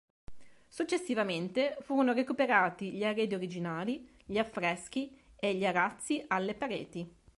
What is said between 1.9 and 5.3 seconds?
recuperati gli arredi originali, gli affreschi